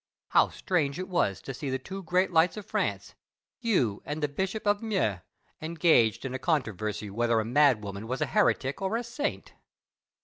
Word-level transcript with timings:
How 0.29 0.49
strange 0.49 0.97
was 0.99 1.37
it 1.37 1.43
to 1.45 1.53
see 1.53 1.69
the 1.69 1.77
two 1.77 2.01
great 2.01 2.31
lights 2.31 2.57
of 2.57 2.65
France, 2.65 3.13
you 3.59 4.01
and 4.03 4.23
the 4.23 4.27
Bishop 4.27 4.65
of 4.65 4.81
Meaux, 4.81 5.19
engaged 5.61 6.25
in 6.25 6.33
a 6.33 6.39
controversy 6.39 7.11
whether 7.11 7.39
a 7.39 7.45
madwoman 7.45 8.07
was 8.07 8.19
a 8.19 8.25
heretic 8.33 8.81
or 8.81 8.97
a 8.97 9.03
saint! 9.03 9.53